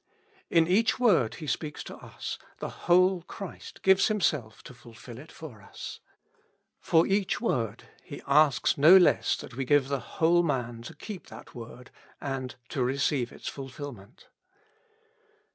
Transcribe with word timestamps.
In 0.49 0.67
each 0.67 0.97
word 0.99 1.35
He 1.35 1.45
speaks 1.45 1.83
to 1.83 1.95
us, 1.97 2.39
the 2.57 2.69
whole 2.89 3.21
Christ 3.21 3.83
gives 3.83 4.07
Himself 4.07 4.63
to 4.63 4.73
fulfil 4.73 5.19
it 5.19 5.31
for 5.31 5.61
us. 5.61 5.99
For 6.79 7.05
each 7.05 7.39
word 7.39 7.83
He 8.03 8.23
asks 8.25 8.79
no 8.79 8.97
less 8.97 9.37
that 9.37 9.55
we 9.55 9.63
give 9.63 9.89
the 9.89 9.99
whole 9.99 10.41
man 10.41 10.81
to 10.89 10.95
keep 10.95 11.27
that 11.27 11.53
word, 11.53 11.91
and 12.19 12.55
to 12.69 12.81
receive 12.83 13.31
its 13.31 13.47
fulfilment. 13.47 14.27